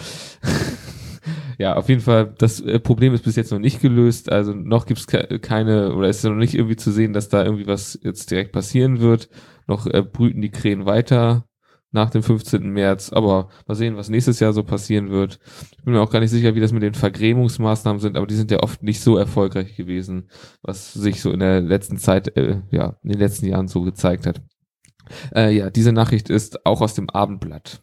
ja, 1.59 1.77
auf 1.77 1.89
jeden 1.89 2.01
Fall, 2.01 2.35
das 2.39 2.61
äh, 2.61 2.79
Problem 2.79 3.13
ist 3.15 3.25
bis 3.25 3.37
jetzt 3.37 3.53
noch 3.53 3.59
nicht 3.59 3.81
gelöst. 3.81 4.33
Also 4.33 4.55
noch 4.55 4.87
gibt's 4.87 5.07
ke 5.07 5.39
keine, 5.41 5.95
oder 5.95 6.09
ist 6.09 6.25
noch 6.25 6.35
nicht 6.35 6.55
irgendwie 6.55 6.77
zu 6.77 6.91
sehen, 6.91 7.13
dass 7.13 7.29
da 7.29 7.45
irgendwie 7.45 7.67
was 7.67 7.99
jetzt 8.03 8.31
direkt 8.31 8.53
passieren 8.53 9.01
wird. 9.01 9.29
Noch 9.67 9.87
äh, 9.87 10.03
brüten 10.03 10.41
die 10.41 10.51
Krähen 10.51 10.87
weiter 10.87 11.45
nach 11.97 12.11
dem 12.11 12.23
15. 12.23 12.71
März. 12.71 13.13
Aber 13.13 13.49
mal 13.67 13.75
sehen, 13.75 13.97
was 13.97 14.09
nächstes 14.09 14.39
Jahr 14.39 14.53
so 14.53 14.63
passieren 14.63 15.11
wird. 15.11 15.41
Ich 15.77 15.85
bin 15.85 15.95
mir 15.95 16.01
auch 16.01 16.11
gar 16.11 16.21
nicht 16.21 16.31
sicher, 16.31 16.55
wie 16.55 16.61
das 16.61 16.73
mit 16.73 16.85
den 16.85 16.95
Vergrämungsmaßnahmen 16.95 18.01
sind, 18.01 18.17
aber 18.17 18.29
die 18.29 18.37
sind 18.37 18.53
ja 18.53 18.63
oft 18.63 18.83
nicht 18.85 19.01
so 19.01 19.17
erfolgreich 19.17 19.75
gewesen, 19.77 20.29
was 20.63 20.93
sich 20.93 21.21
so 21.21 21.33
in 21.33 21.41
der 21.41 21.61
letzten 21.61 21.99
Zeit, 21.99 22.37
äh, 22.37 22.61
ja, 22.71 22.97
in 23.03 23.11
den 23.11 23.19
letzten 23.19 23.47
Jahren 23.47 23.67
so 23.67 23.83
gezeigt 23.83 24.27
hat. 24.27 24.41
Äh, 25.35 25.57
ja, 25.57 25.71
diese 25.71 25.93
Nachricht 25.93 26.31
ist 26.31 26.65
auch 26.67 26.81
aus 26.81 26.95
dem 26.95 27.11
Abendblatt. 27.11 27.81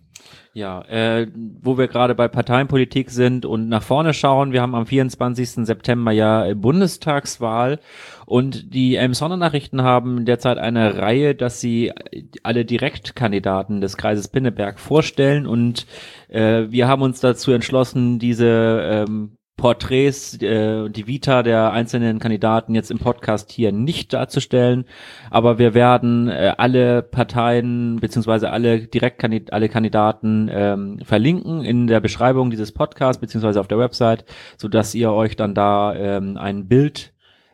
Ja, 0.56 0.82
äh, 0.84 1.32
wo 1.62 1.80
wir 1.80 1.88
gerade 1.88 2.14
bei 2.14 2.28
Parteienpolitik 2.28 3.10
sind 3.10 3.44
und 3.44 3.70
nach 3.70 3.82
vorne 3.82 4.14
schauen, 4.14 4.52
wir 4.52 4.62
haben 4.62 4.76
am 4.76 4.86
24. 4.86 5.66
September 5.66 6.12
ja 6.12 6.54
Bundestagswahl 6.54 7.80
und 8.28 8.72
die 8.72 8.96
Elmshorner 8.96 9.38
Nachrichten 9.38 9.82
haben 9.82 10.26
derzeit 10.26 10.60
eine 10.60 11.00
Reihe, 11.00 11.34
dass 11.34 11.60
sie 11.60 11.92
alle 12.44 12.66
Direktkandidaten 12.66 13.82
des 13.82 13.98
Kreises 13.98 14.28
Pinneberg 14.28 14.80
vorstellen 14.80 15.48
und 15.48 15.88
äh, 16.28 16.66
wir 16.70 16.88
haben 16.88 17.02
uns 17.02 17.20
dazu 17.20 17.52
entschlossen, 17.52 18.20
diese 18.20 19.06
ähm, 19.08 19.38
Porträts, 19.58 20.42
äh, 20.42 20.90
die 20.90 21.08
Vita 21.08 21.44
der 21.44 21.72
einzelnen 21.72 22.20
Kandidaten 22.20 22.76
jetzt 22.76 22.92
im 22.92 23.00
Podcast 23.00 23.52
hier 23.52 23.72
nicht 23.72 24.12
darzustellen, 24.12 24.86
aber 25.30 25.60
wir 25.60 25.74
werden 25.74 26.28
äh, 26.28 26.54
alle 26.58 27.02
Parteien 27.04 28.00
beziehungsweise 28.00 28.50
alle 28.50 28.88
Direktkandid 28.88 29.54
alle 29.54 29.70
Kandidaten 29.70 30.50
ähm, 30.52 31.00
verlinken 31.04 31.64
in 31.64 31.88
der 31.88 32.00
Beschreibung 32.00 32.50
dieses 32.50 32.72
Podcasts 32.72 33.22
beziehungsweise 33.22 33.60
auf 33.60 33.68
der 33.68 33.80
Website, 33.80 34.26
so 34.58 34.68
dass 34.68 34.96
ihr 34.96 35.12
euch 35.12 35.36
dann 35.36 35.54
da 35.54 35.94
ähm, 35.96 36.38
ein 36.38 36.68
Bild 36.68 37.14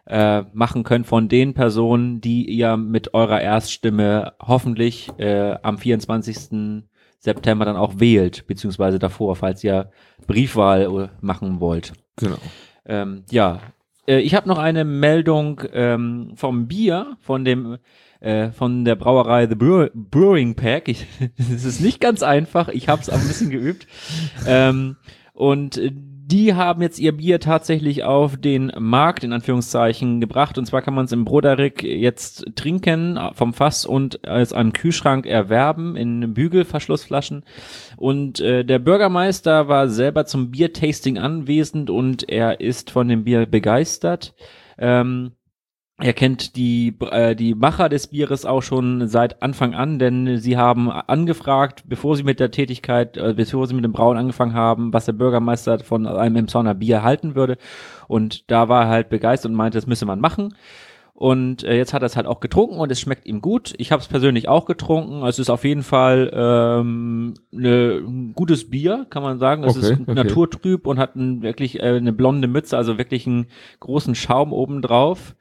äh, 0.10 0.44
machen 0.54 0.84
könnt 0.84 1.06
von 1.06 1.30
den 1.30 1.54
Personen, 1.54 2.20
die 2.22 2.50
ihr 2.50 2.78
mit 2.78 3.14
eurer 3.14 3.42
Erststimme 3.42 4.34
hoffentlich 4.42 5.10
äh, 5.18 5.56
am 5.62 5.78
24. 5.78 6.84
September 7.20 7.66
dann 7.66 7.76
auch 7.78 8.00
wählt, 8.00 8.48
beziehungsweise 8.48 8.98
davor, 9.00 9.36
falls 9.36 9.64
ihr 9.64 9.92
Briefwahl 10.26 10.82
äh, 10.84 11.08
machen 11.22 11.60
wollt. 11.60 11.94
Genau. 12.16 12.38
Ähm, 12.86 13.24
ja, 13.30 13.60
Äh, 14.08 14.20
ich 14.22 14.34
habe 14.34 14.48
noch 14.48 14.58
eine 14.58 14.84
Meldung 14.86 15.62
ähm, 15.74 16.32
vom 16.36 16.68
Bier, 16.68 17.18
von 17.22 17.46
dem 17.46 17.78
äh, 18.22 18.52
von 18.52 18.84
der 18.84 18.96
Brauerei 18.96 19.48
The 19.48 19.56
Brew 19.56 19.88
Brewing 19.94 20.56
Pack. 20.56 20.90
Es 21.38 21.64
ist 21.64 21.80
nicht 21.82 22.02
ganz 22.02 22.24
einfach, 22.24 22.68
ich 22.70 22.90
habe 22.90 23.02
es 23.02 23.10
auch 23.10 23.20
ein 23.20 23.28
bisschen 23.28 23.50
geübt. 23.52 23.88
Ähm, 24.48 24.98
und 25.34 25.78
äh, 25.78 25.92
die 26.32 26.54
haben 26.54 26.84
jetzt 26.84 27.00
ihr 27.00 27.12
Bier 27.12 27.40
tatsächlich 27.40 28.04
auf 28.04 28.38
den 28.38 28.72
Markt 28.78 29.24
in 29.24 29.34
Anführungszeichen 29.34 30.22
gebracht. 30.22 30.60
Und 30.60 30.66
zwar 30.66 30.84
kann 30.84 30.94
man 30.94 31.06
es 31.06 31.12
im 31.12 31.26
Broderick 31.26 31.82
jetzt 31.82 32.56
trinken 32.56 33.20
vom 33.34 33.54
Fass 33.54 33.86
und 33.86 34.28
als 34.28 34.54
einem 34.54 34.74
Kühlschrank 34.74 35.26
erwerben 35.26 35.96
in 35.96 36.36
Bügelverschlussflaschen. 36.36 37.44
Und 37.98 38.40
äh, 38.42 38.64
der 38.64 38.78
Bürgermeister 38.78 39.68
war 39.68 39.90
selber 39.90 40.26
zum 40.26 40.52
Biertasting 40.52 41.18
anwesend 41.18 41.90
und 41.90 42.30
er 42.30 42.60
ist 42.60 42.92
von 42.92 43.08
dem 43.08 43.24
Bier 43.24 43.48
begeistert. 43.48 44.36
Ähm, 44.78 45.32
er 46.02 46.14
kennt 46.14 46.56
die, 46.56 46.96
äh, 47.12 47.36
die 47.36 47.54
Macher 47.56 47.90
des 47.90 48.08
Bieres 48.08 48.46
auch 48.46 48.62
schon 48.62 49.08
seit 49.08 49.42
Anfang 49.42 49.74
an, 49.74 50.00
denn 50.00 50.38
sie 50.38 50.58
haben 50.58 50.90
angefragt, 50.90 51.84
bevor 51.88 52.16
sie 52.16 52.24
mit 52.24 52.40
der 52.40 52.52
Tätigkeit, 52.52 53.18
äh, 53.18 53.34
bevor 53.36 53.68
sie 53.68 53.74
mit 53.74 53.84
dem 53.84 53.92
Brauen 53.92 54.18
angefangen 54.18 54.54
haben, 54.54 54.94
was 54.94 55.06
der 55.06 55.14
Bürgermeister 55.14 55.80
von 55.80 56.08
einem 56.08 56.38
Emsonner 56.38 56.74
Bier 56.74 57.04
halten 57.04 57.36
würde. 57.36 57.58
Und 58.08 58.50
da 58.50 58.70
war 58.70 58.84
er 58.84 58.90
halt 58.90 59.10
begeistert 59.10 59.52
und 59.52 59.58
meinte, 59.58 59.78
das 59.78 59.88
müsse 59.88 60.06
man 60.06 60.22
machen. 60.22 60.56
Und 61.14 61.66
äh, 61.66 61.76
jetzt 61.76 61.94
hat 61.94 62.02
er 62.02 62.06
es 62.06 62.16
halt 62.16 62.28
auch 62.28 62.40
getrunken 62.40 62.80
und 62.80 62.90
es 62.94 63.02
schmeckt 63.02 63.26
ihm 63.26 63.42
gut. 63.42 63.74
Ich 63.78 63.92
habe 63.92 64.02
es 64.02 64.08
persönlich 64.08 64.48
auch 64.48 64.64
getrunken. 64.64 65.26
Es 65.26 65.38
ist 65.38 65.50
auf 65.50 65.66
jeden 65.66 65.84
Fall 65.84 66.32
ähm, 66.34 67.34
ne, 67.52 68.02
ein 68.02 68.32
gutes 68.36 68.70
Bier, 68.70 69.06
kann 69.10 69.22
man 69.22 69.38
sagen. 69.38 69.66
Es 69.66 69.76
okay, 69.76 69.86
ist 69.86 70.00
okay. 70.00 70.14
naturtrüb 70.14 70.88
und 70.88 70.98
hat 70.98 71.18
ein, 71.18 71.42
wirklich 71.42 71.82
äh, 71.82 71.98
eine 71.98 72.14
blonde 72.14 72.48
Mütze, 72.48 72.78
also 72.78 72.98
wirklich 72.98 73.28
einen 73.28 73.48
großen 73.82 74.16
Schaum 74.16 74.54
oben 74.54 74.82
drauf 74.82 75.36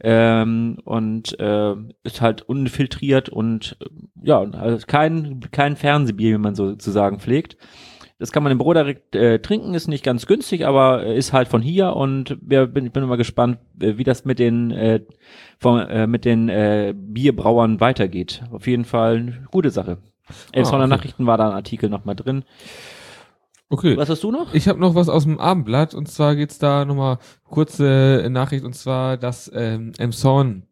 ähm, 0.00 0.78
und 0.84 1.38
äh, 1.38 1.74
ist 2.02 2.20
halt 2.20 2.42
unfiltriert 2.42 3.28
und 3.28 3.76
äh, 3.80 3.86
ja, 4.22 4.40
also 4.40 4.86
kein, 4.86 5.40
kein 5.50 5.76
Fernsehbier, 5.76 6.34
wie 6.34 6.38
man 6.38 6.54
sozusagen 6.54 7.20
pflegt. 7.20 7.56
Das 8.18 8.30
kann 8.30 8.44
man 8.44 8.52
im 8.52 8.58
Büro 8.58 8.72
direkt 8.72 9.16
äh, 9.16 9.40
trinken, 9.40 9.74
ist 9.74 9.88
nicht 9.88 10.04
ganz 10.04 10.26
günstig, 10.26 10.64
aber 10.64 11.04
ist 11.04 11.32
halt 11.32 11.48
von 11.48 11.60
hier 11.60 11.94
und 11.96 12.38
wir, 12.40 12.66
bin, 12.66 12.86
ich 12.86 12.92
bin 12.92 13.02
immer 13.02 13.16
gespannt, 13.16 13.58
äh, 13.80 13.98
wie 13.98 14.04
das 14.04 14.24
mit 14.24 14.38
den, 14.38 14.70
äh, 14.70 15.00
von, 15.58 15.80
äh, 15.80 16.06
mit 16.06 16.24
den 16.24 16.48
äh, 16.48 16.94
Bierbrauern 16.96 17.80
weitergeht. 17.80 18.44
Auf 18.52 18.66
jeden 18.66 18.84
Fall 18.84 19.16
eine 19.16 19.48
gute 19.50 19.70
Sache. 19.70 19.98
Elfshorner 20.52 20.84
ah, 20.84 20.86
okay. 20.86 20.96
Nachrichten 20.96 21.26
war 21.26 21.38
da 21.38 21.48
ein 21.48 21.56
Artikel 21.56 21.90
nochmal 21.90 22.14
drin. 22.14 22.44
Okay. 23.70 23.96
Was 23.96 24.08
hast 24.08 24.22
du 24.22 24.30
noch? 24.30 24.52
Ich 24.54 24.68
habe 24.68 24.78
noch 24.78 24.94
was 24.94 25.08
aus 25.08 25.24
dem 25.24 25.38
Abendblatt 25.38 25.94
und 25.94 26.08
zwar 26.08 26.36
geht's 26.36 26.58
da 26.58 26.84
nochmal 26.84 27.18
kurze 27.44 28.26
Nachricht 28.30 28.64
und 28.64 28.74
zwar, 28.74 29.16
dass 29.16 29.50
ähm, 29.54 29.92
Emson 29.98 30.66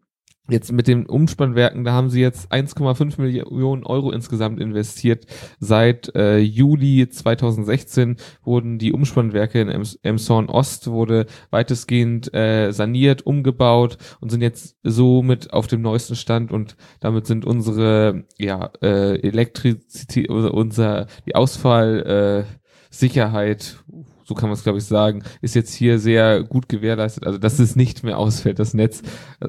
jetzt 0.48 0.72
mit 0.72 0.88
den 0.88 1.06
Umspannwerken, 1.06 1.84
da 1.84 1.92
haben 1.92 2.10
sie 2.10 2.20
jetzt 2.20 2.52
1,5 2.52 3.20
Millionen 3.20 3.84
Euro 3.84 4.10
insgesamt 4.10 4.60
investiert. 4.60 5.26
Seit 5.60 6.14
äh, 6.16 6.38
Juli 6.38 7.08
2016 7.08 8.16
wurden 8.42 8.78
die 8.78 8.92
Umspannwerke 8.92 9.60
in 9.60 9.86
Emshorn 10.02 10.48
Ost 10.48 10.88
wurde 10.88 11.26
weitestgehend 11.50 12.34
äh, 12.34 12.72
saniert, 12.72 13.24
umgebaut 13.24 13.98
und 14.20 14.30
sind 14.30 14.42
jetzt 14.42 14.76
somit 14.82 15.52
auf 15.52 15.68
dem 15.68 15.80
neuesten 15.80 16.16
Stand 16.16 16.50
und 16.50 16.76
damit 17.00 17.26
sind 17.26 17.44
unsere 17.44 18.24
ja 18.36 18.70
äh, 18.82 19.20
Elektrizität 19.20 20.28
unser 20.28 21.06
die 21.26 21.36
Ausfall 21.36 22.46
äh, 22.48 22.61
Sicherheit, 22.92 23.82
so 24.24 24.34
kann 24.34 24.48
man 24.48 24.56
es 24.56 24.62
glaube 24.62 24.78
ich 24.78 24.84
sagen, 24.84 25.24
ist 25.40 25.54
jetzt 25.54 25.72
hier 25.72 25.98
sehr 25.98 26.42
gut 26.44 26.68
gewährleistet. 26.68 27.26
Also 27.26 27.38
dass 27.38 27.58
es 27.58 27.74
nicht 27.74 28.04
mehr 28.04 28.18
ausfällt. 28.18 28.58
Das 28.58 28.74
Netz 28.74 29.02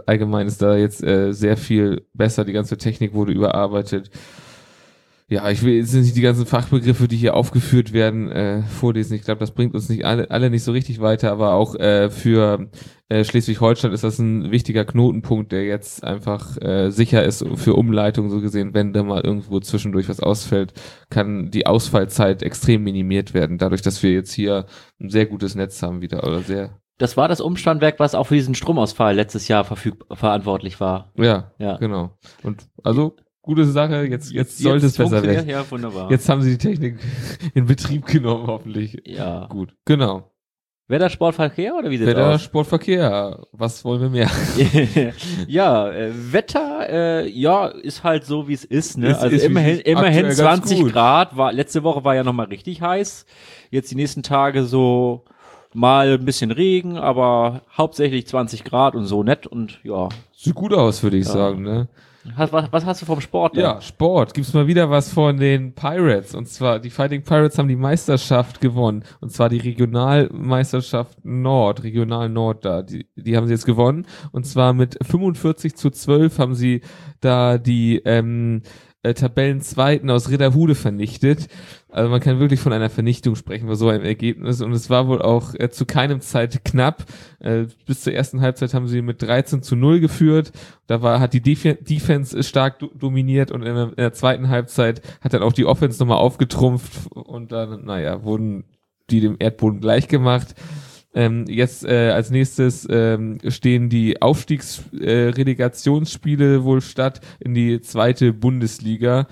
allgemein 0.05 0.47
ist 0.47 0.61
da 0.61 0.75
jetzt 0.75 1.03
äh, 1.03 1.33
sehr 1.33 1.57
viel 1.57 2.07
besser. 2.13 2.45
Die 2.45 2.53
ganze 2.53 2.77
Technik 2.77 3.13
wurde 3.13 3.33
überarbeitet 3.33 4.09
ja, 5.27 5.49
ich 5.49 5.63
will 5.63 5.73
jetzt 5.73 5.93
nicht 5.93 6.15
die 6.15 6.21
ganzen 6.21 6.45
Fachbegriffe, 6.45 7.07
die 7.07 7.15
hier 7.15 7.35
aufgeführt 7.35 7.93
werden, 7.93 8.31
äh, 8.31 8.61
vorlesen. 8.63 9.15
Ich 9.15 9.23
glaube, 9.23 9.39
das 9.39 9.51
bringt 9.51 9.73
uns 9.73 9.89
nicht 9.89 10.05
alle, 10.05 10.29
alle 10.29 10.49
nicht 10.49 10.63
so 10.63 10.71
richtig 10.71 10.99
weiter, 11.01 11.31
aber 11.31 11.53
auch 11.53 11.75
äh, 11.75 12.09
für 12.09 12.69
äh, 13.09 13.23
Schleswig-Holstein 13.23 13.93
ist 13.93 14.03
das 14.03 14.19
ein 14.19 14.51
wichtiger 14.51 14.85
Knotenpunkt, 14.85 15.51
der 15.51 15.63
jetzt 15.65 16.03
einfach 16.03 16.57
äh, 16.61 16.89
sicher 16.91 17.23
ist 17.23 17.45
für 17.55 17.75
Umleitung, 17.75 18.29
so 18.29 18.41
gesehen, 18.41 18.73
wenn 18.73 18.93
da 18.93 19.03
mal 19.03 19.21
irgendwo 19.21 19.59
zwischendurch 19.59 20.09
was 20.09 20.19
ausfällt, 20.19 20.73
kann 21.09 21.51
die 21.51 21.65
Ausfallzeit 21.65 22.43
extrem 22.43 22.83
minimiert 22.83 23.33
werden, 23.33 23.57
dadurch, 23.57 23.81
dass 23.81 24.03
wir 24.03 24.11
jetzt 24.11 24.33
hier 24.33 24.65
ein 24.99 25.09
sehr 25.09 25.25
gutes 25.25 25.55
Netz 25.55 25.81
haben 25.81 26.01
wieder, 26.01 26.23
oder 26.23 26.41
sehr 26.41 26.79
das 26.99 27.17
war 27.17 27.27
das 27.27 27.41
Umstandwerk, 27.41 27.99
was 27.99 28.15
auch 28.15 28.25
für 28.25 28.35
diesen 28.35 28.55
Stromausfall 28.55 29.15
letztes 29.15 29.47
Jahr 29.47 29.63
verfüg 29.63 30.05
verantwortlich 30.11 30.79
war. 30.79 31.11
Ja, 31.17 31.51
ja, 31.57 31.77
genau. 31.77 32.17
Und 32.43 32.67
also 32.83 33.15
gute 33.43 33.65
Sache, 33.65 34.05
jetzt, 34.05 34.31
jetzt, 34.31 34.57
sollte 34.57 34.87
es 34.87 34.97
besser 34.97 35.21
werden. 35.21 35.47
Ja, 35.47 35.69
wunderbar. 35.69 36.09
Jetzt 36.09 36.27
haben 36.27 36.41
sie 36.41 36.51
die 36.51 36.57
Technik 36.57 36.97
in 37.53 37.67
Betrieb 37.67 38.07
genommen, 38.07 38.47
hoffentlich. 38.47 38.99
Ja. 39.05 39.45
Gut, 39.47 39.75
genau. 39.85 40.31
Wetter, 40.87 41.09
Sportverkehr 41.09 41.75
oder 41.75 41.89
wie 41.89 41.97
sieht's 41.97 42.09
Wetter, 42.09 42.33
aus? 42.33 42.41
Sportverkehr. 42.41 43.47
Was 43.51 43.85
wollen 43.85 44.01
wir 44.01 44.09
mehr? 44.09 44.29
ja, 45.47 45.89
äh, 45.89 46.11
Wetter, 46.13 46.89
äh, 46.89 47.29
ja, 47.29 47.67
ist 47.67 48.03
halt 48.03 48.25
so, 48.25 48.47
wie 48.47 48.53
es 48.53 48.65
ist. 48.65 48.97
Ne? 48.97 49.09
Es 49.09 49.19
also 49.19 49.35
ist 49.35 49.45
immerhin, 49.45 49.79
immerhin 49.79 50.29
20 50.29 50.91
Grad. 50.91 51.37
War, 51.37 51.53
letzte 51.53 51.83
Woche 51.83 52.03
war 52.03 52.15
ja 52.15 52.23
nochmal 52.23 52.47
richtig 52.47 52.81
heiß. 52.81 53.25
Jetzt 53.71 53.91
die 53.91 53.95
nächsten 53.95 54.23
Tage 54.23 54.65
so 54.65 55.23
mal 55.73 56.13
ein 56.13 56.25
bisschen 56.25 56.51
Regen, 56.51 56.97
aber 56.97 57.61
hauptsächlich 57.75 58.27
20 58.27 58.63
Grad 58.63 58.95
und 58.95 59.05
so 59.05 59.23
nett 59.23 59.47
und 59.47 59.79
ja. 59.83 60.09
Sieht 60.35 60.55
gut 60.55 60.73
aus, 60.73 61.01
würde 61.01 61.17
ich 61.17 61.25
ja. 61.25 61.31
sagen. 61.31 61.63
Ne? 61.63 61.87
Was, 62.37 62.51
was, 62.51 62.85
hast 62.85 63.01
du 63.01 63.05
vom 63.05 63.19
Sport? 63.19 63.55
Denn? 63.55 63.63
Ja, 63.63 63.81
Sport. 63.81 64.33
Gibt's 64.33 64.53
mal 64.53 64.67
wieder 64.67 64.89
was 64.89 65.11
von 65.11 65.37
den 65.37 65.73
Pirates. 65.73 66.33
Und 66.33 66.47
zwar, 66.47 66.79
die 66.79 66.89
Fighting 66.89 67.23
Pirates 67.23 67.57
haben 67.57 67.67
die 67.67 67.75
Meisterschaft 67.75 68.61
gewonnen. 68.61 69.03
Und 69.19 69.31
zwar 69.31 69.49
die 69.49 69.57
Regionalmeisterschaft 69.57 71.25
Nord, 71.25 71.83
Regional 71.83 72.29
Nord 72.29 72.63
da. 72.63 72.81
Die, 72.81 73.07
die 73.15 73.35
haben 73.35 73.47
sie 73.47 73.53
jetzt 73.53 73.65
gewonnen. 73.65 74.07
Und 74.31 74.45
zwar 74.45 74.73
mit 74.73 74.97
45 75.01 75.75
zu 75.75 75.89
12 75.89 76.39
haben 76.39 76.55
sie 76.55 76.81
da 77.19 77.57
die, 77.57 78.01
ähm, 78.05 78.61
äh, 79.03 79.13
Tabellenzweiten 79.13 80.09
aus 80.09 80.29
Ridderhude 80.29 80.75
vernichtet. 80.75 81.49
Also 81.89 82.09
man 82.09 82.21
kann 82.21 82.39
wirklich 82.39 82.59
von 82.59 82.73
einer 82.73 82.89
Vernichtung 82.89 83.35
sprechen 83.35 83.67
bei 83.67 83.75
so 83.75 83.89
einem 83.89 84.03
Ergebnis. 84.03 84.61
Und 84.61 84.71
es 84.71 84.89
war 84.89 85.07
wohl 85.07 85.21
auch 85.21 85.53
äh, 85.55 85.69
zu 85.69 85.85
keinem 85.85 86.21
Zeit 86.21 86.65
knapp. 86.65 87.05
Äh, 87.39 87.65
bis 87.85 88.01
zur 88.01 88.13
ersten 88.13 88.41
Halbzeit 88.41 88.73
haben 88.73 88.87
sie 88.87 89.01
mit 89.01 89.21
13 89.21 89.61
zu 89.61 89.75
0 89.75 89.99
geführt. 89.99 90.51
Da 90.87 91.01
war, 91.01 91.19
hat 91.19 91.33
die 91.33 91.41
Def 91.41 91.63
Defense 91.81 92.41
stark 92.43 92.79
do 92.79 92.89
dominiert 92.95 93.51
und 93.51 93.61
in 93.61 93.75
der, 93.75 93.89
in 93.89 93.95
der, 93.95 94.13
zweiten 94.13 94.49
Halbzeit 94.49 95.01
hat 95.21 95.33
dann 95.33 95.43
auch 95.43 95.53
die 95.53 95.65
Offense 95.65 95.99
nochmal 95.99 96.17
aufgetrumpft 96.17 97.07
und 97.11 97.51
dann, 97.51 97.85
naja, 97.85 98.23
wurden 98.23 98.63
die 99.09 99.19
dem 99.19 99.35
Erdboden 99.37 99.81
gleich 99.81 100.07
gemacht. 100.07 100.55
Ähm, 101.15 101.45
jetzt 101.47 101.85
äh, 101.85 102.09
als 102.09 102.31
nächstes 102.31 102.87
ähm, 102.89 103.37
stehen 103.47 103.89
die 103.89 104.19
Aufstiegsrelegationsspiele 104.21 106.55
äh, 106.55 106.63
wohl 106.63 106.81
statt 106.81 107.21
in 107.39 107.53
die 107.53 107.79
zweite 107.81 108.33
Bundesliga. 108.33 109.27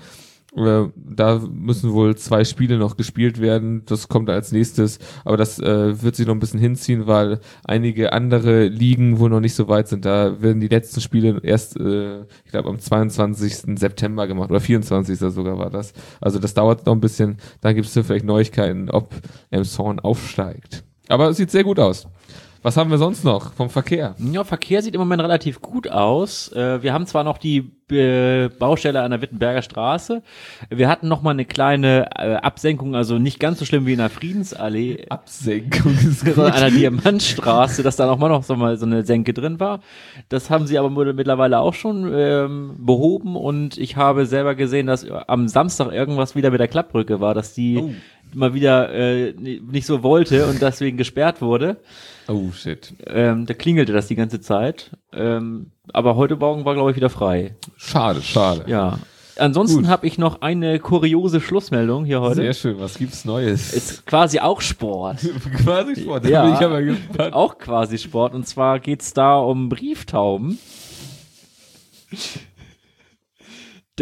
Äh, 0.54 0.88
da 0.94 1.40
müssen 1.50 1.92
wohl 1.92 2.14
zwei 2.16 2.44
Spiele 2.44 2.78
noch 2.78 2.96
gespielt 2.96 3.40
werden. 3.40 3.84
Das 3.86 4.08
kommt 4.08 4.28
als 4.28 4.52
nächstes. 4.52 4.98
Aber 5.24 5.36
das 5.36 5.58
äh, 5.58 6.02
wird 6.02 6.14
sich 6.14 6.26
noch 6.26 6.34
ein 6.34 6.40
bisschen 6.40 6.60
hinziehen, 6.60 7.06
weil 7.06 7.40
einige 7.64 8.12
andere 8.12 8.66
Ligen 8.66 9.18
wohl 9.18 9.30
noch 9.30 9.40
nicht 9.40 9.54
so 9.54 9.68
weit 9.68 9.88
sind. 9.88 10.04
Da 10.04 10.42
werden 10.42 10.60
die 10.60 10.68
letzten 10.68 11.00
Spiele 11.00 11.40
erst, 11.42 11.78
äh, 11.80 12.22
ich 12.44 12.50
glaube, 12.50 12.68
am 12.68 12.78
22. 12.78 13.78
September 13.78 14.26
gemacht 14.26 14.50
oder 14.50 14.60
24. 14.60 15.18
sogar 15.18 15.58
war 15.58 15.70
das. 15.70 15.94
Also 16.20 16.38
das 16.38 16.54
dauert 16.54 16.86
noch 16.86 16.94
ein 16.94 17.00
bisschen. 17.00 17.38
Dann 17.60 17.74
gibt 17.74 17.88
es 17.88 18.06
vielleicht 18.06 18.26
Neuigkeiten, 18.26 18.90
ob 18.90 19.14
Emshorn 19.50 20.00
aufsteigt. 20.00 20.84
Aber 21.12 21.28
es 21.28 21.36
sieht 21.36 21.50
sehr 21.50 21.62
gut 21.62 21.78
aus. 21.78 22.06
Was 22.62 22.76
haben 22.76 22.90
wir 22.90 22.96
sonst 22.96 23.24
noch 23.24 23.52
vom 23.52 23.68
Verkehr? 23.68 24.14
Ja, 24.18 24.44
Verkehr 24.44 24.82
sieht 24.82 24.94
im 24.94 25.00
Moment 25.00 25.20
relativ 25.20 25.60
gut 25.60 25.90
aus. 25.90 26.50
Äh, 26.52 26.80
wir 26.82 26.92
haben 26.92 27.06
zwar 27.06 27.24
noch 27.24 27.38
die 27.38 27.72
äh, 27.90 28.48
Baustelle 28.48 29.02
an 29.02 29.10
der 29.10 29.20
Wittenberger 29.20 29.62
Straße. 29.62 30.22
Wir 30.70 30.88
hatten 30.88 31.08
noch 31.08 31.22
mal 31.22 31.32
eine 31.32 31.44
kleine 31.44 32.08
äh, 32.16 32.36
Absenkung, 32.36 32.94
also 32.94 33.18
nicht 33.18 33.40
ganz 33.40 33.58
so 33.58 33.64
schlimm 33.64 33.84
wie 33.84 33.92
in 33.92 33.98
der 33.98 34.10
Friedensallee. 34.10 35.06
Absenkung 35.10 35.98
ist 36.08 36.24
gut. 36.24 36.36
Sondern 36.36 36.54
an 36.54 36.60
der 36.60 36.70
Diamantstraße, 36.70 37.82
dass 37.82 37.96
da 37.96 38.06
noch 38.06 38.16
mal 38.16 38.28
noch 38.28 38.44
so 38.44 38.54
mal 38.54 38.76
so 38.78 38.86
eine 38.86 39.04
Senke 39.04 39.34
drin 39.34 39.58
war. 39.58 39.80
Das 40.28 40.48
haben 40.48 40.68
sie 40.68 40.78
aber 40.78 40.88
mittlerweile 41.12 41.58
auch 41.58 41.74
schon 41.74 42.10
ähm, 42.14 42.76
behoben 42.78 43.34
und 43.34 43.76
ich 43.76 43.96
habe 43.96 44.24
selber 44.24 44.54
gesehen, 44.54 44.86
dass 44.86 45.04
am 45.10 45.48
Samstag 45.48 45.92
irgendwas 45.92 46.36
wieder 46.36 46.50
mit 46.52 46.60
der 46.60 46.68
Klappbrücke 46.68 47.20
war, 47.20 47.34
dass 47.34 47.54
die 47.54 47.78
oh 47.78 47.90
mal 48.34 48.54
wieder 48.54 48.92
äh, 48.92 49.32
nicht 49.32 49.86
so 49.86 50.02
wollte 50.02 50.46
und 50.46 50.60
deswegen 50.62 50.96
gesperrt 50.96 51.40
wurde. 51.40 51.78
Oh 52.28 52.52
shit. 52.52 52.94
Ähm, 53.06 53.46
da 53.46 53.54
klingelte 53.54 53.92
das 53.92 54.06
die 54.08 54.14
ganze 54.14 54.40
Zeit. 54.40 54.90
Ähm, 55.12 55.70
aber 55.92 56.16
heute 56.16 56.36
Morgen 56.36 56.64
war, 56.64 56.74
glaube 56.74 56.90
ich, 56.90 56.96
wieder 56.96 57.10
frei. 57.10 57.56
Schade, 57.76 58.22
schade. 58.22 58.64
Ja. 58.66 58.98
Ansonsten 59.36 59.88
habe 59.88 60.06
ich 60.06 60.18
noch 60.18 60.42
eine 60.42 60.78
kuriose 60.78 61.40
Schlussmeldung 61.40 62.04
hier 62.04 62.20
heute. 62.20 62.36
Sehr 62.36 62.52
schön, 62.52 62.78
was 62.78 62.98
gibt's 62.98 63.24
Neues? 63.24 63.72
Ist 63.72 64.04
quasi 64.06 64.40
auch 64.40 64.60
Sport. 64.60 65.20
quasi 65.64 66.02
Sport, 66.02 66.26
da 66.26 66.28
ja, 66.28 66.44
bin 66.44 66.54
ich 66.54 66.60
aber 66.60 66.82
gespannt. 66.82 67.32
Auch 67.32 67.58
quasi 67.58 67.96
Sport. 67.98 68.34
Und 68.34 68.46
zwar 68.46 68.78
geht's 68.78 69.14
da 69.14 69.36
um 69.36 69.68
Brieftauben. 69.68 70.58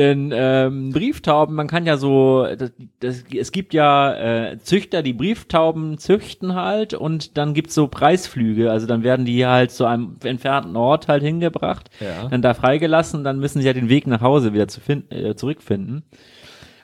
Denn 0.00 0.32
ähm, 0.34 0.92
Brieftauben, 0.92 1.54
man 1.54 1.66
kann 1.66 1.84
ja 1.84 1.98
so, 1.98 2.46
das, 2.56 2.72
das, 3.00 3.24
es 3.36 3.52
gibt 3.52 3.74
ja 3.74 4.14
äh, 4.52 4.58
Züchter, 4.58 5.02
die 5.02 5.12
Brieftauben 5.12 5.98
züchten 5.98 6.54
halt 6.54 6.94
und 6.94 7.36
dann 7.36 7.52
gibt's 7.52 7.74
so 7.74 7.86
Preisflüge. 7.86 8.70
Also 8.70 8.86
dann 8.86 9.02
werden 9.02 9.26
die 9.26 9.44
halt 9.44 9.72
zu 9.72 9.84
einem 9.84 10.16
entfernten 10.24 10.74
Ort 10.74 11.06
halt 11.08 11.22
hingebracht, 11.22 11.90
Ja. 12.00 12.28
dann 12.30 12.40
da 12.40 12.54
freigelassen, 12.54 13.24
dann 13.24 13.40
müssen 13.40 13.60
sie 13.60 13.66
ja 13.66 13.74
den 13.74 13.90
Weg 13.90 14.06
nach 14.06 14.22
Hause 14.22 14.54
wieder 14.54 14.68
zu 14.68 14.80
finden, 14.80 15.14
äh, 15.14 15.34
zurückfinden. 15.36 16.02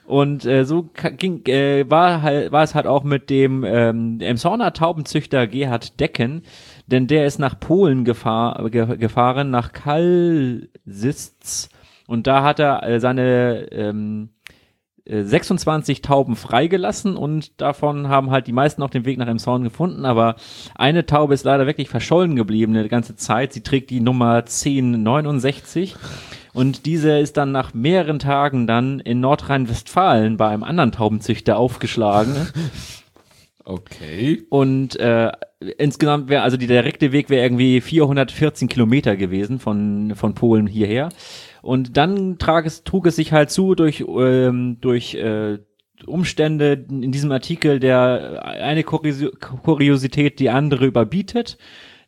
Und 0.05 0.45
äh, 0.45 0.63
so 0.63 0.87
ging, 1.17 1.43
äh, 1.47 1.89
war, 1.89 2.21
halt, 2.21 2.51
war 2.51 2.61
es 2.61 2.75
halt 2.75 2.85
auch 2.85 3.03
mit 3.03 3.31
dem 3.31 3.63
ähm, 3.65 4.19
Emshorner 4.21 4.73
Taubenzüchter 4.73 5.47
Gerhard 5.47 5.99
Decken, 5.99 6.43
denn 6.85 7.07
der 7.07 7.25
ist 7.25 7.39
nach 7.39 7.59
Polen 7.59 8.05
gefahr, 8.05 8.69
ge, 8.69 8.95
gefahren, 8.97 9.49
nach 9.49 9.73
Kalsitz. 9.73 11.69
Und 12.07 12.25
da 12.25 12.43
hat 12.43 12.59
er 12.59 12.83
äh, 12.83 12.99
seine 12.99 13.67
ähm, 13.71 14.29
äh, 15.07 15.23
26 15.23 16.01
Tauben 16.01 16.35
freigelassen 16.35 17.15
und 17.15 17.61
davon 17.61 18.07
haben 18.09 18.31
halt 18.31 18.47
die 18.47 18.53
meisten 18.53 18.81
auch 18.81 18.89
den 18.89 19.05
Weg 19.05 19.17
nach 19.17 19.27
Emshorn 19.27 19.63
gefunden, 19.63 20.05
aber 20.05 20.35
eine 20.75 21.05
Taube 21.05 21.33
ist 21.33 21.45
leider 21.45 21.65
wirklich 21.65 21.89
verschollen 21.89 22.35
geblieben 22.35 22.75
eine 22.75 22.89
ganze 22.89 23.15
Zeit. 23.15 23.53
Sie 23.53 23.61
trägt 23.61 23.89
die 23.89 23.99
Nummer 23.99 24.37
1069 24.37 25.95
und 26.53 26.85
diese 26.85 27.19
ist 27.19 27.37
dann 27.37 27.51
nach 27.51 27.73
mehreren 27.73 28.19
Tagen 28.19 28.67
dann 28.67 28.99
in 28.99 29.19
Nordrhein-Westfalen 29.19 30.37
bei 30.37 30.47
einem 30.47 30.63
anderen 30.63 30.91
Taubenzüchter 30.91 31.57
aufgeschlagen. 31.57 32.33
Okay. 33.69 34.45
Und 34.47 34.97
äh, 34.97 35.29
insgesamt 35.77 36.29
wäre, 36.29 36.41
also 36.41 36.55
die 36.55 36.67
direkte 36.67 37.11
Weg 37.11 37.29
wäre 37.29 37.43
irgendwie 37.43 37.81
414 37.81 38.69
Kilometer 38.69 39.17
gewesen 39.17 39.59
von, 39.59 40.13
von 40.15 40.33
Polen 40.35 40.67
hierher. 40.67 41.09
Und 41.67 41.97
dann 41.97 42.37
trag 42.37 42.65
es, 42.65 42.85
trug 42.85 43.07
es 43.07 43.17
sich 43.17 43.33
halt 43.33 43.51
zu 43.51 43.75
durch, 43.75 44.01
ähm, 44.07 44.77
durch 44.79 45.15
äh, 45.15 45.57
Umstände 46.05 46.85
in 46.89 47.11
diesem 47.11 47.29
Artikel, 47.29 47.81
der 47.81 48.41
eine 48.45 48.85
Kurios 48.85 49.25
Kuriosität 49.41 50.39
die 50.39 50.49
andere 50.49 50.85
überbietet, 50.85 51.57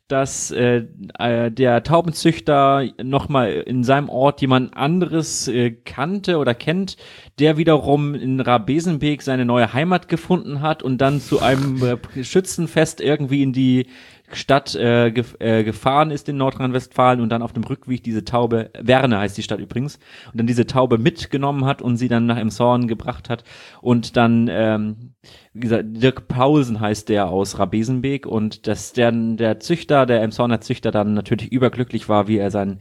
dass 0.07 0.49
äh, 0.51 0.85
äh, 1.19 1.51
der 1.51 1.83
Taubenzüchter 1.83 2.85
nochmal 3.03 3.51
in 3.51 3.83
seinem 3.83 4.07
Ort 4.07 4.39
jemand 4.39 4.77
anderes 4.77 5.49
äh, 5.49 5.71
kannte 5.71 6.37
oder 6.37 6.55
kennt, 6.55 6.95
der 7.37 7.57
wiederum 7.57 8.15
in 8.15 8.39
Rabesenbeek 8.39 9.21
seine 9.21 9.43
neue 9.43 9.73
Heimat 9.73 10.07
gefunden 10.07 10.61
hat 10.61 10.83
und 10.83 10.99
dann 10.99 11.19
zu 11.19 11.41
einem 11.41 11.83
äh, 11.83 12.23
Schützenfest 12.23 13.01
irgendwie 13.01 13.43
in 13.43 13.51
die 13.51 13.87
Stadt 14.31 14.75
äh, 14.75 15.11
gef 15.11 15.35
äh, 15.39 15.63
gefahren 15.63 16.11
ist 16.11 16.29
in 16.29 16.37
Nordrhein-Westfalen 16.37 17.21
und 17.21 17.29
dann 17.29 17.41
auf 17.41 17.53
dem 17.53 17.63
Rückweg 17.63 18.03
diese 18.03 18.25
Taube, 18.25 18.71
Werne 18.79 19.19
heißt 19.19 19.37
die 19.37 19.43
Stadt 19.43 19.59
übrigens, 19.59 19.99
und 20.31 20.39
dann 20.39 20.47
diese 20.47 20.67
Taube 20.67 20.97
mitgenommen 20.97 21.65
hat 21.65 21.81
und 21.81 21.97
sie 21.97 22.07
dann 22.07 22.25
nach 22.25 22.37
Emshorn 22.37 22.87
gebracht 22.87 23.29
hat 23.29 23.43
und 23.81 24.17
dann, 24.17 24.47
ähm, 24.51 25.13
gesagt, 25.59 25.85
Dirk 25.87 26.27
Paulsen 26.27 26.79
heißt 26.79 27.09
der 27.09 27.27
aus 27.27 27.59
Rabesenbeek 27.59 28.25
und 28.25 28.67
dass 28.67 28.93
der, 28.93 29.11
der 29.11 29.59
Züchter, 29.59 30.05
der 30.05 30.21
Emshorner 30.21 30.61
Züchter 30.61 30.91
dann 30.91 31.13
natürlich 31.13 31.51
überglücklich 31.51 32.09
war, 32.09 32.27
wie 32.27 32.37
er 32.37 32.51
sein 32.51 32.79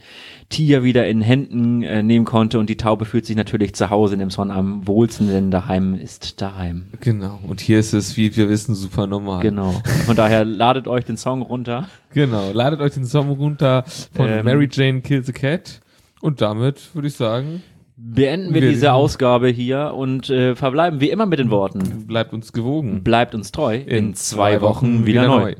Tier 0.48 0.82
wieder 0.82 1.06
in 1.06 1.20
Händen 1.20 1.82
äh, 1.82 2.02
nehmen 2.02 2.24
konnte 2.24 2.58
und 2.58 2.70
die 2.70 2.76
Taube 2.76 3.04
fühlt 3.04 3.26
sich 3.26 3.36
natürlich 3.36 3.74
zu 3.74 3.90
Hause 3.90 4.14
in 4.14 4.20
Emshorn 4.20 4.50
am 4.50 4.86
wohlsten, 4.86 5.28
denn 5.28 5.50
daheim 5.50 5.94
ist 5.94 6.40
daheim. 6.40 6.86
Genau. 7.00 7.38
Und 7.46 7.60
hier 7.60 7.78
ist 7.78 7.92
es, 7.92 8.16
wie 8.16 8.34
wir 8.36 8.48
wissen, 8.48 8.74
super 8.74 9.06
normal. 9.06 9.42
Genau. 9.42 9.72
Von 10.06 10.16
daher 10.16 10.44
ladet 10.44 10.88
euch 10.88 11.04
den 11.04 11.16
Song 11.16 11.42
runter. 11.42 11.88
Genau. 12.14 12.52
Ladet 12.52 12.80
euch 12.80 12.94
den 12.94 13.04
Song 13.04 13.30
runter 13.30 13.84
von 14.14 14.28
Ähm. 14.28 14.44
Mary 14.44 14.68
Jane 14.70 15.00
Kills 15.02 15.28
a 15.28 15.32
Cat. 15.32 15.80
Und 16.20 16.40
damit 16.40 16.94
würde 16.94 17.08
ich 17.08 17.14
sagen, 17.14 17.62
Beenden 18.00 18.54
wir 18.54 18.62
Wir- 18.62 18.70
diese 18.70 18.92
Ausgabe 18.92 19.48
hier 19.48 19.92
und 19.96 20.30
äh, 20.30 20.54
verbleiben 20.54 21.00
wie 21.00 21.10
immer 21.10 21.26
mit 21.26 21.40
den 21.40 21.50
Worten. 21.50 22.06
bleibt 22.06 22.32
uns 22.32 22.52
gewogen. 22.52 23.02
Bleibt 23.02 23.34
uns 23.34 23.50
treu. 23.50 23.74
In, 23.76 24.14
zwei, 24.14 24.60
Wochen, 24.60 25.04
wieder, 25.04 25.26
neu. 25.26 25.56